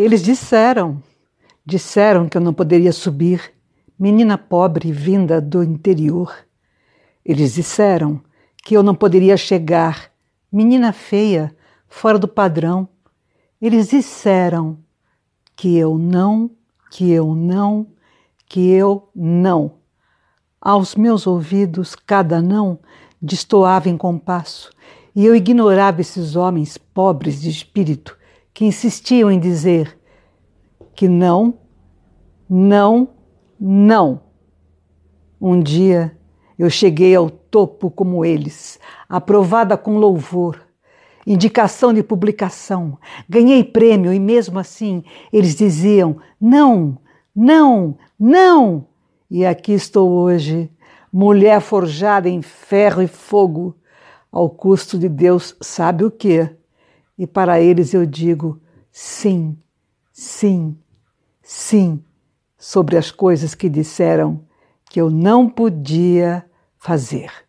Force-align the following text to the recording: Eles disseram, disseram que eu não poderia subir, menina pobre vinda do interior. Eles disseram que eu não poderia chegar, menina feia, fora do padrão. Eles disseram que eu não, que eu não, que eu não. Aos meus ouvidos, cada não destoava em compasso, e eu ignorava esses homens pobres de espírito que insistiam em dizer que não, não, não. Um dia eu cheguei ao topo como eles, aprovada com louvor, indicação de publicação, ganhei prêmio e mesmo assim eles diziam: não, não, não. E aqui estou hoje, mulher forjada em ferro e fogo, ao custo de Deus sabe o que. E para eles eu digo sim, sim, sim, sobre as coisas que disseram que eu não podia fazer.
Eles 0.00 0.22
disseram, 0.22 1.02
disseram 1.66 2.28
que 2.28 2.36
eu 2.36 2.40
não 2.40 2.54
poderia 2.54 2.92
subir, 2.92 3.52
menina 3.98 4.38
pobre 4.38 4.92
vinda 4.92 5.40
do 5.40 5.60
interior. 5.60 6.32
Eles 7.24 7.54
disseram 7.54 8.20
que 8.62 8.76
eu 8.76 8.82
não 8.84 8.94
poderia 8.94 9.36
chegar, 9.36 10.12
menina 10.52 10.92
feia, 10.92 11.52
fora 11.88 12.16
do 12.16 12.28
padrão. 12.28 12.88
Eles 13.60 13.88
disseram 13.88 14.78
que 15.56 15.76
eu 15.76 15.98
não, 15.98 16.48
que 16.92 17.10
eu 17.10 17.34
não, 17.34 17.88
que 18.46 18.70
eu 18.70 19.08
não. 19.12 19.72
Aos 20.60 20.94
meus 20.94 21.26
ouvidos, 21.26 21.96
cada 21.96 22.40
não 22.40 22.78
destoava 23.20 23.88
em 23.88 23.96
compasso, 23.96 24.70
e 25.12 25.26
eu 25.26 25.34
ignorava 25.34 26.00
esses 26.00 26.36
homens 26.36 26.78
pobres 26.78 27.40
de 27.40 27.50
espírito 27.50 28.16
que 28.58 28.64
insistiam 28.64 29.30
em 29.30 29.38
dizer 29.38 29.96
que 30.92 31.06
não, 31.06 31.60
não, 32.50 33.10
não. 33.60 34.20
Um 35.40 35.60
dia 35.60 36.18
eu 36.58 36.68
cheguei 36.68 37.14
ao 37.14 37.30
topo 37.30 37.88
como 37.88 38.24
eles, 38.24 38.80
aprovada 39.08 39.76
com 39.76 39.96
louvor, 39.96 40.60
indicação 41.24 41.94
de 41.94 42.02
publicação, 42.02 42.98
ganhei 43.28 43.62
prêmio 43.62 44.12
e 44.12 44.18
mesmo 44.18 44.58
assim 44.58 45.04
eles 45.32 45.54
diziam: 45.54 46.16
não, 46.40 46.98
não, 47.32 47.96
não. 48.18 48.88
E 49.30 49.46
aqui 49.46 49.70
estou 49.70 50.10
hoje, 50.10 50.68
mulher 51.12 51.60
forjada 51.60 52.28
em 52.28 52.42
ferro 52.42 53.02
e 53.02 53.06
fogo, 53.06 53.76
ao 54.32 54.50
custo 54.50 54.98
de 54.98 55.08
Deus 55.08 55.54
sabe 55.60 56.02
o 56.04 56.10
que. 56.10 56.57
E 57.18 57.26
para 57.26 57.60
eles 57.60 57.92
eu 57.92 58.06
digo 58.06 58.60
sim, 58.92 59.58
sim, 60.12 60.78
sim, 61.42 62.04
sobre 62.56 62.96
as 62.96 63.10
coisas 63.10 63.54
que 63.54 63.68
disseram 63.68 64.46
que 64.88 65.00
eu 65.00 65.10
não 65.10 65.48
podia 65.50 66.44
fazer. 66.78 67.47